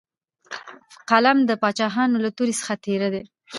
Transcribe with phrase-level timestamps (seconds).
[1.09, 3.23] قلم د باچاهانو له تورې څخه تېره دی.